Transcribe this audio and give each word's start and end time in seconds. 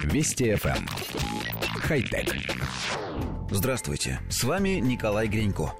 Вести 0.00 0.50
FM. 0.52 0.76
Эм. 0.76 0.86
Хай-тек. 1.80 2.34
Здравствуйте, 3.50 4.20
с 4.30 4.42
вами 4.44 4.80
Николай 4.80 5.28
Гринько. 5.28 5.72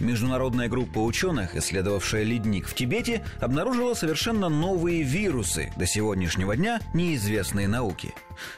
Международная 0.00 0.68
группа 0.68 0.98
ученых, 0.98 1.54
исследовавшая 1.56 2.24
ледник 2.24 2.66
в 2.66 2.74
Тибете, 2.74 3.24
обнаружила 3.40 3.94
совершенно 3.94 4.48
новые 4.48 5.02
вирусы, 5.02 5.72
до 5.76 5.86
сегодняшнего 5.86 6.56
дня 6.56 6.80
неизвестные 6.94 7.68
науке. 7.68 8.12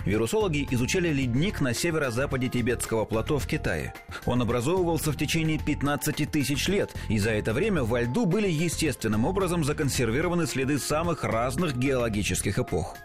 Вирусологи 0.05 0.67
изучали 0.71 1.09
ледник 1.09 1.61
на 1.61 1.75
северо-западе 1.75 2.49
тибетского 2.49 3.05
плато 3.05 3.39
в 3.39 3.47
Китае. 3.47 3.95
Он 4.27 4.43
образовывался 4.43 5.13
в 5.13 5.17
течение 5.17 5.59
15 5.59 6.31
тысяч 6.31 6.69
лет, 6.69 6.95
и 7.09 7.19
за 7.19 7.31
это 7.31 7.53
время 7.53 7.85
во 7.85 8.03
льду 8.03 8.27
были 8.27 8.49
естественным 8.49 9.25
образом 9.25 9.65
законсервированы 9.65 10.47
следы 10.47 10.79
самых 10.79 11.25
разных 11.25 11.77
геологических 11.77 12.59
эпох. 12.59 12.97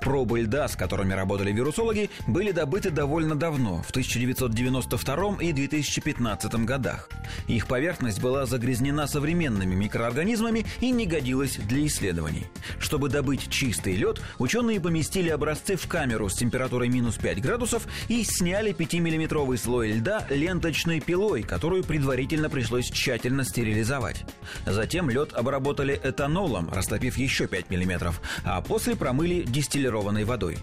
Пробы 0.00 0.40
льда, 0.40 0.68
с 0.68 0.76
которыми 0.76 1.12
работали 1.12 1.52
вирусологи, 1.52 2.10
были 2.26 2.52
добыты 2.52 2.90
довольно 2.90 3.34
давно, 3.34 3.82
в 3.82 3.90
1992 3.90 5.36
и 5.40 5.52
2015 5.52 6.54
годах. 6.64 7.08
Их 7.46 7.66
поверхность 7.66 8.20
была 8.20 8.46
загрязнена 8.46 9.06
современными 9.06 9.74
микроорганизмами 9.74 10.66
и 10.80 10.90
не 10.90 11.06
годилась 11.06 11.56
для 11.56 11.86
исследований. 11.86 12.46
Чтобы 12.78 13.08
добыть 13.08 13.48
чистый 13.50 13.96
лед, 13.96 14.20
ученые 14.38 14.80
поместили 14.80 15.28
образцы 15.28 15.76
в 15.76 15.86
камеру 15.86 16.28
с 16.28 16.34
температурой 16.34 16.88
минус 16.88 17.16
5 17.16 17.40
градусов 17.40 17.86
и 18.08 18.24
сняли 18.24 18.72
5-миллиметровый 18.72 19.58
слой 19.58 19.92
льда 19.92 20.26
ленточной 20.30 21.00
пилой, 21.00 21.42
которую 21.42 21.84
предварительно 21.84 22.50
пришлось 22.50 22.90
тщательно 22.90 23.44
стерилизовать. 23.44 24.24
Затем 24.66 25.10
лед 25.10 25.32
обработали 25.32 25.98
этанолом, 26.02 26.70
растопив 26.70 27.16
еще 27.16 27.46
5 27.46 27.70
миллиметров, 27.70 28.20
а 28.44 28.60
после 28.60 28.96
промыли 28.96 29.42
дистиллированной 29.66 30.24
водой. 30.24 30.58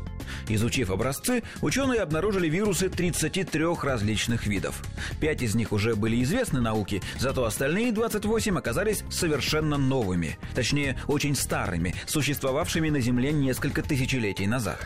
Изучив 0.48 0.90
образцы, 0.90 1.44
ученые 1.62 2.02
обнаружили 2.02 2.48
вирусы 2.48 2.90
33 2.90 3.66
различных 3.82 4.48
видов. 4.48 4.82
Пять 5.20 5.42
из 5.42 5.56
них 5.56 5.72
уже 5.72 5.96
были 5.96 6.22
известны 6.24 6.62
науке, 6.62 7.02
зато 7.20 7.44
остальные 7.44 7.92
28 7.92 8.58
оказались 8.58 9.04
совершенно 9.10 9.78
новыми, 9.78 10.38
точнее, 10.56 10.98
очень 11.08 11.36
старыми, 11.36 11.94
существовавшими 12.08 12.90
на 12.90 13.02
Земле 13.02 13.32
несколько 13.32 13.82
тысячелетий 13.82 14.48
назад. 14.48 14.80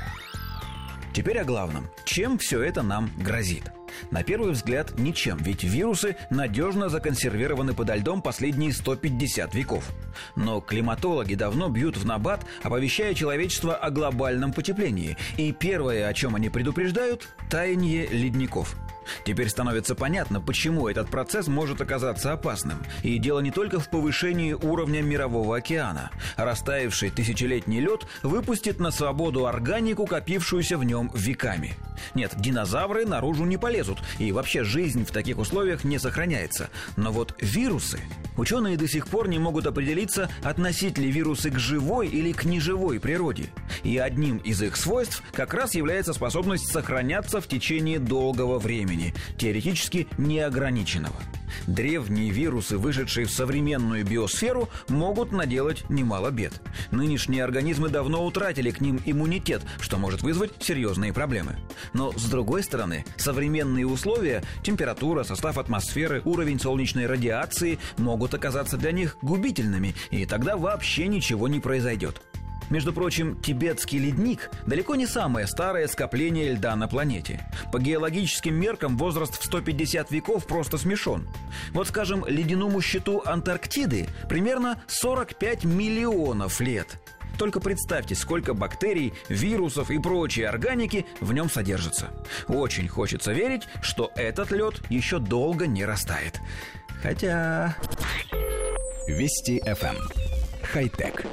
Теперь 1.13 1.39
о 1.39 1.45
главном. 1.45 1.87
Чем 2.05 2.37
все 2.37 2.61
это 2.61 2.83
нам 2.83 3.09
грозит? 3.17 3.63
На 4.11 4.23
первый 4.23 4.51
взгляд 4.51 4.97
ничем, 4.99 5.37
ведь 5.37 5.63
вирусы 5.63 6.15
надежно 6.29 6.89
законсервированы 6.89 7.73
подо 7.73 7.95
льдом 7.95 8.21
последние 8.21 8.73
150 8.73 9.53
веков. 9.53 9.89
Но 10.35 10.61
климатологи 10.61 11.35
давно 11.35 11.69
бьют 11.69 11.97
в 11.97 12.05
набат, 12.05 12.45
оповещая 12.63 13.13
человечество 13.13 13.75
о 13.75 13.89
глобальном 13.89 14.53
потеплении. 14.53 15.17
И 15.37 15.51
первое, 15.51 16.07
о 16.07 16.13
чем 16.13 16.35
они 16.35 16.49
предупреждают– 16.49 17.29
таяние 17.49 18.07
ледников– 18.07 18.75
Теперь 19.23 19.49
становится 19.49 19.95
понятно, 19.95 20.41
почему 20.41 20.87
этот 20.87 21.09
процесс 21.09 21.47
может 21.47 21.81
оказаться 21.81 22.33
опасным. 22.33 22.83
И 23.03 23.17
дело 23.17 23.39
не 23.39 23.51
только 23.51 23.79
в 23.79 23.89
повышении 23.89 24.53
уровня 24.53 25.01
мирового 25.01 25.57
океана. 25.57 26.11
Растаявший 26.35 27.09
тысячелетний 27.09 27.79
лед 27.79 28.05
выпустит 28.23 28.79
на 28.79 28.91
свободу 28.91 29.45
органику, 29.45 30.05
копившуюся 30.05 30.77
в 30.77 30.83
нем 30.83 31.11
веками. 31.13 31.75
Нет, 32.13 32.33
динозавры 32.37 33.05
наружу 33.05 33.45
не 33.45 33.57
полезут, 33.57 33.86
и 34.19 34.31
вообще 34.31 34.63
жизнь 34.63 35.05
в 35.05 35.11
таких 35.11 35.37
условиях 35.37 35.83
не 35.83 35.99
сохраняется. 35.99 36.69
Но 36.95 37.11
вот 37.11 37.35
вирусы... 37.39 37.99
Ученые 38.37 38.77
до 38.77 38.87
сих 38.87 39.07
пор 39.07 39.27
не 39.27 39.39
могут 39.39 39.65
определиться, 39.65 40.29
относить 40.43 40.99
ли 40.99 41.11
вирусы 41.11 41.49
к 41.49 41.57
живой 41.57 42.07
или 42.07 42.31
к 42.33 42.45
неживой 42.45 42.99
природе. 42.99 43.49
И 43.83 43.97
одним 43.97 44.37
из 44.37 44.61
их 44.61 44.75
свойств 44.75 45.23
как 45.33 45.55
раз 45.55 45.73
является 45.73 46.13
способность 46.13 46.71
сохраняться 46.71 47.41
в 47.41 47.47
течение 47.47 47.97
долгого 47.99 48.59
времени, 48.59 49.15
теоретически 49.37 50.07
неограниченного. 50.17 51.15
Древние 51.65 52.29
вирусы, 52.29 52.77
вышедшие 52.77 53.25
в 53.25 53.31
современную 53.31 54.05
биосферу, 54.05 54.69
могут 54.87 55.31
наделать 55.31 55.89
немало 55.89 56.29
бед. 56.29 56.61
Нынешние 56.91 57.43
организмы 57.43 57.89
давно 57.89 58.25
утратили 58.25 58.71
к 58.71 58.81
ним 58.81 59.01
иммунитет, 59.05 59.63
что 59.79 59.97
может 59.97 60.21
вызвать 60.21 60.51
серьезные 60.59 61.13
проблемы. 61.13 61.57
Но, 61.93 62.11
с 62.11 62.25
другой 62.25 62.63
стороны, 62.63 63.05
современные 63.17 63.66
условия, 63.85 64.43
температура, 64.63 65.23
состав 65.23 65.57
атмосферы, 65.57 66.21
уровень 66.25 66.59
солнечной 66.59 67.05
радиации 67.05 67.79
могут 67.97 68.33
оказаться 68.33 68.77
для 68.77 68.91
них 68.91 69.17
губительными, 69.21 69.95
и 70.11 70.25
тогда 70.25 70.57
вообще 70.57 71.07
ничего 71.07 71.47
не 71.47 71.59
произойдет. 71.59 72.21
Между 72.69 72.91
прочим, 72.91 73.39
тибетский 73.41 73.97
ледник 73.97 74.51
далеко 74.65 74.95
не 74.95 75.07
самое 75.07 75.47
старое 75.47 75.87
скопление 75.87 76.51
льда 76.53 76.75
на 76.75 76.87
планете. 76.87 77.49
По 77.71 77.79
геологическим 77.79 78.53
меркам 78.53 78.97
возраст 78.97 79.39
в 79.39 79.45
150 79.45 80.11
веков 80.11 80.45
просто 80.45 80.77
смешон. 80.77 81.27
Вот, 81.71 81.87
скажем, 81.87 82.25
ледяному 82.27 82.81
щиту 82.81 83.21
Антарктиды 83.25 84.07
примерно 84.27 84.81
45 84.87 85.63
миллионов 85.63 86.59
лет. 86.59 86.99
Только 87.37 87.59
представьте, 87.59 88.15
сколько 88.15 88.53
бактерий, 88.53 89.13
вирусов 89.29 89.91
и 89.91 89.99
прочей 89.99 90.43
органики 90.43 91.05
в 91.19 91.33
нем 91.33 91.49
содержится. 91.49 92.09
Очень 92.47 92.87
хочется 92.87 93.31
верить, 93.31 93.63
что 93.81 94.11
этот 94.15 94.51
лед 94.51 94.81
еще 94.89 95.19
долго 95.19 95.67
не 95.67 95.85
растает. 95.85 96.39
Хотя... 97.01 97.75
Вести 99.07 99.59
FM. 99.59 99.95
Эм. 99.95 99.97
Хай-тек. 100.63 101.25